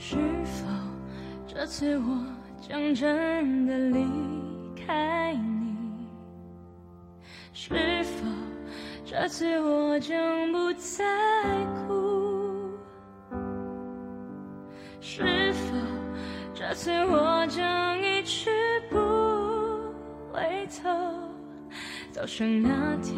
[0.00, 0.64] 是否
[1.46, 2.24] 这次我
[2.60, 4.06] 将真的离
[4.86, 6.06] 开你？
[7.52, 8.26] 是否
[9.04, 11.04] 这次我将不再
[11.86, 12.70] 哭？
[15.00, 15.76] 是否
[16.54, 18.50] 这次我将一去
[18.88, 18.96] 不
[20.32, 20.88] 回头，
[22.12, 23.16] 走上那条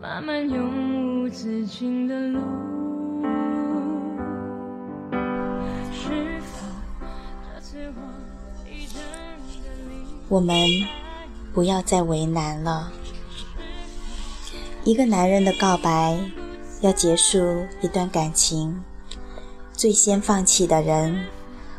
[0.00, 2.40] 漫漫永无止境的路？
[10.28, 10.68] 我们
[11.54, 12.92] 不要再为难了。
[14.84, 16.18] 一个男人的告白
[16.82, 18.82] 要结束一段感情，
[19.72, 21.26] 最先放弃的人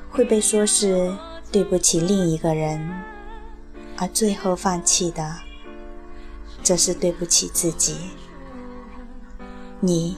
[0.09, 1.15] 会被说是
[1.51, 2.89] 对不起另一个人，
[3.97, 5.35] 而最后放弃的
[6.63, 7.97] 则是对不起自己。
[9.79, 10.17] 你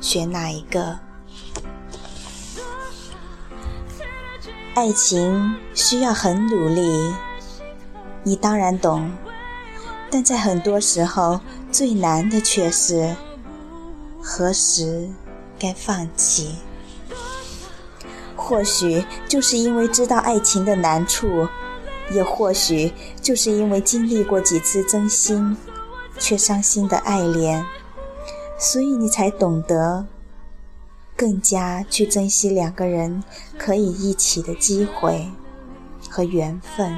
[0.00, 0.98] 选哪一个？
[4.74, 7.12] 爱情需要很努力，
[8.22, 9.12] 你当然懂。
[10.10, 11.38] 但在很多时候，
[11.70, 13.14] 最难的却是
[14.22, 15.10] 何时
[15.58, 16.56] 该放弃。
[18.34, 21.46] 或许就是因为知道爱情的难处，
[22.10, 25.54] 也或许就是因为经历过几次真心
[26.18, 27.62] 却伤心的爱恋，
[28.58, 30.06] 所以你才懂得。
[31.22, 33.22] 更加去珍惜两个人
[33.56, 35.24] 可以一起的机会
[36.10, 36.92] 和缘分。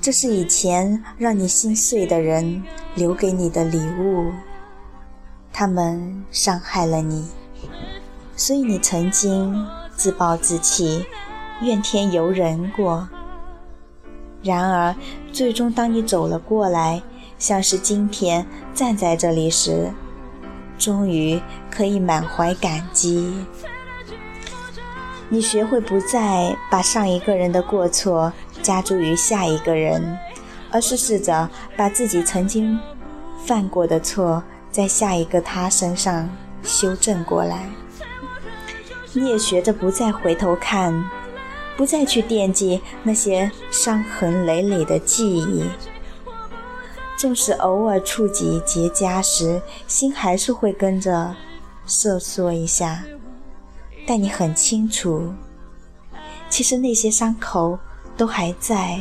[0.00, 2.62] 这是以前让你心碎的人
[2.94, 4.32] 留给你的礼物，
[5.52, 7.28] 他们伤害了你，
[8.34, 9.54] 所以你曾经
[9.94, 11.04] 自暴自弃、
[11.60, 13.06] 怨天尤人过。
[14.42, 14.96] 然而，
[15.34, 17.02] 最终当你走了过来，
[17.38, 19.92] 像是今天站在这里时，
[20.80, 23.32] 终于可以满怀感激。
[25.28, 28.32] 你学会不再把上一个人的过错
[28.62, 30.18] 加诸于下一个人，
[30.72, 32.76] 而是试着把自己曾经
[33.46, 34.42] 犯过的错
[34.72, 36.28] 在下一个他身上
[36.64, 37.70] 修正过来。
[39.12, 41.04] 你也学着不再回头看，
[41.76, 45.64] 不再去惦记那些伤痕累累的记忆。
[47.20, 51.36] 纵使偶尔触及结痂时，心还是会跟着
[51.84, 53.04] 瑟缩一下，
[54.06, 55.30] 但你很清楚，
[56.48, 57.78] 其实那些伤口
[58.16, 58.98] 都还在。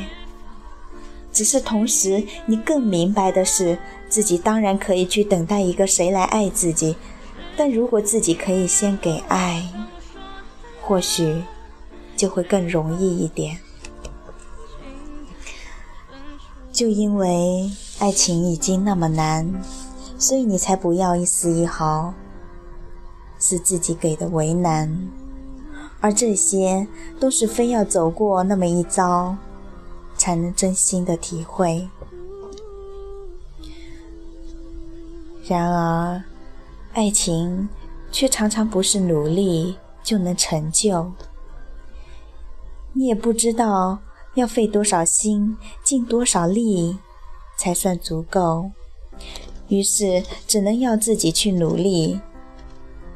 [1.31, 6.97] 只是同时，你更明白的是，自己当然可以去等待一个谁来爱自己，
[7.55, 9.63] 但如果自己可以先给爱，
[10.81, 11.41] 或许
[12.17, 13.57] 就会更容易一点。
[16.73, 19.61] 就因为爱情已经那么难，
[20.17, 22.13] 所以你才不要一丝一毫
[23.37, 25.09] 是自己给的为难，
[25.99, 26.87] 而这些
[27.19, 29.35] 都是非要走过那么一遭，
[30.17, 31.89] 才能真心的体会。
[35.45, 36.23] 然而，
[36.93, 37.67] 爱情
[38.11, 41.11] 却常常不是努力就能成就，
[42.93, 43.99] 你也不知道。
[44.35, 46.99] 要费多少心，尽多少力，
[47.59, 48.71] 才算足够？
[49.67, 52.17] 于是只能要自己去努力。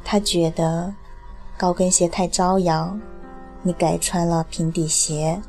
[0.03, 0.93] 他觉得
[1.57, 2.93] 高跟鞋太招摇，
[3.61, 5.41] 你改穿了平底鞋。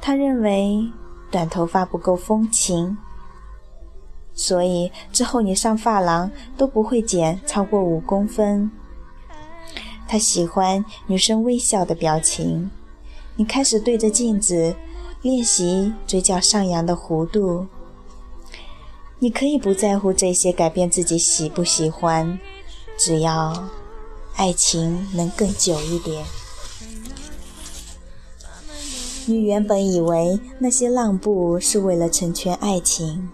[0.00, 0.90] 他认为
[1.30, 2.98] 短头发不够风情，
[4.34, 8.68] 所以之后你上发廊都不会剪超过五公分。
[10.08, 12.68] 他喜欢女生微笑的表情。
[13.36, 14.74] 你开始对着镜子
[15.22, 17.66] 练习嘴角上扬的弧度。
[19.18, 22.38] 你可以不在乎这些，改变自己喜不喜欢，
[22.96, 23.68] 只要
[24.36, 26.24] 爱情能更久一点。
[29.26, 33.28] 你原本以为那些让步是为了成全爱情，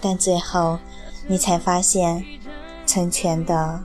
[0.00, 0.78] 但最后
[1.26, 2.22] 你才发现，
[2.86, 3.82] 成全的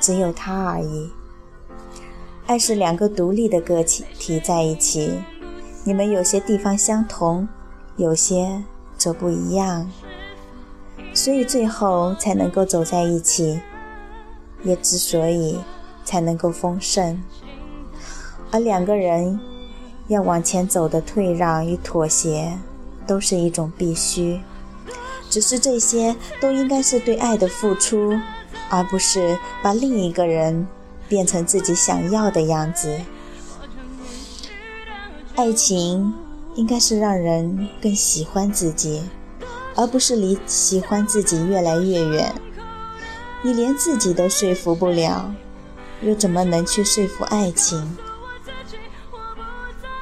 [0.00, 1.10] 只有他而已。
[2.46, 5.12] 爱是两个独立的个体在一起，
[5.84, 7.48] 你们有些地方相同，
[7.96, 8.62] 有些
[8.96, 9.90] 则不一样，
[11.12, 13.60] 所以最后才能够走在一起，
[14.62, 15.58] 也之所以
[16.04, 17.22] 才能够丰盛。
[18.50, 19.38] 而两个人
[20.08, 22.58] 要往前走的退让与妥协，
[23.06, 24.40] 都是一种必须，
[25.28, 28.18] 只是这些都应该是对爱的付出，
[28.70, 30.66] 而不是把另一个人。
[31.08, 32.98] 变成自己想要的样子。
[35.34, 36.12] 爱情
[36.54, 39.02] 应该是让人更喜欢自己，
[39.74, 42.34] 而不是离喜欢自己越来越远。
[43.42, 45.34] 你连自己都说服不了，
[46.02, 47.96] 又怎么能去说服爱情？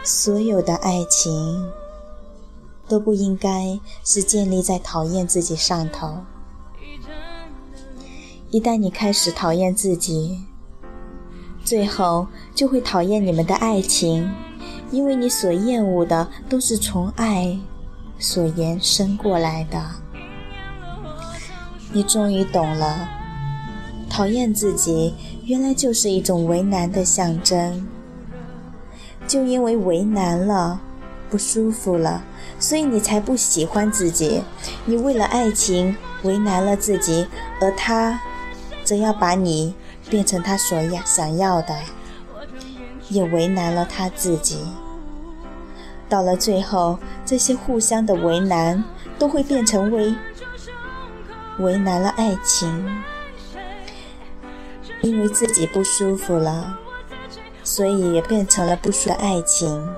[0.02, 1.70] 所有的爱情
[2.88, 6.18] 都不应该是建立在讨厌自己上头。
[8.50, 10.40] 一旦你开始讨厌自己，
[11.64, 14.28] 最后就会讨厌你们的爱情，
[14.90, 17.58] 因为你所厌恶的都是从爱
[18.18, 19.82] 所延伸过来的。
[21.92, 23.08] 你终于懂了，
[24.08, 25.14] 讨厌自己
[25.44, 27.86] 原来就是一种为难的象征。
[29.26, 30.80] 就因为为难了，
[31.28, 32.22] 不舒服了，
[32.58, 34.42] 所以你才不喜欢自己。
[34.84, 37.26] 你为了爱情为难了自己，
[37.60, 38.20] 而他。
[38.82, 39.72] 则要把你
[40.08, 41.78] 变成他所要想要的，
[43.10, 44.64] 也为难了他自己。
[46.08, 48.82] 到了最后，这些互相的为难
[49.18, 50.14] 都会变成为
[51.58, 53.02] 为难了爱情，
[55.02, 56.78] 因为自己不舒服了，
[57.62, 59.94] 所以也变成了不舒服的爱情。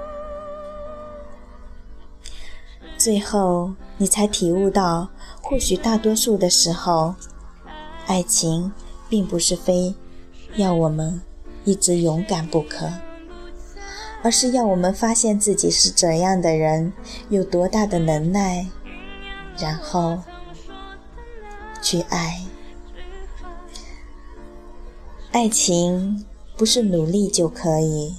[2.98, 5.08] 最后，你才体悟到，
[5.40, 7.14] 或许大多数的时候，
[8.08, 8.72] 爱情。
[9.08, 9.94] 并不是非
[10.56, 11.20] 要我们
[11.64, 12.90] 一直勇敢不可，
[14.22, 16.92] 而是要我们发现自己是怎样的人，
[17.28, 18.66] 有多大的能耐，
[19.58, 20.18] 然后
[21.80, 22.44] 去爱。
[25.30, 26.24] 爱情
[26.56, 28.14] 不是努力就可以，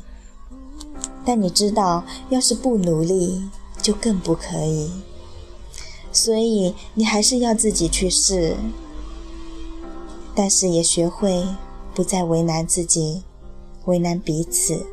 [1.26, 3.50] 但你知道，要是不努力，
[3.82, 4.92] 就更不可以。
[6.12, 8.56] 所以你还是要自己去试。
[10.36, 11.46] 但是也学会
[11.94, 13.22] 不再为难自己，
[13.86, 14.86] 为难彼此，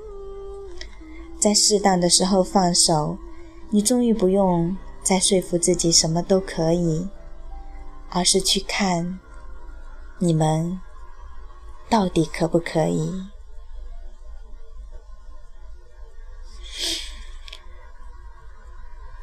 [1.39, 3.17] 在适当的时候放手，
[3.71, 7.09] 你终于不用再说服自己什么都可以，
[8.11, 9.21] 而是去看
[10.19, 10.81] 你们
[11.89, 13.27] 到底可不可以。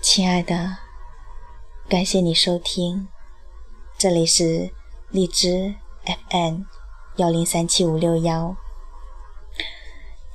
[0.02, 0.78] 亲爱的，
[1.88, 3.08] 感谢你收听，
[3.98, 4.72] 这里是
[5.10, 5.76] 荔枝。
[6.32, 6.62] FM
[7.18, 8.56] 幺零三七五六幺，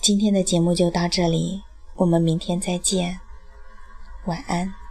[0.02, 1.62] 今天的节目就到这里，
[1.94, 3.20] 我们明天再见，
[4.24, 4.81] 晚安。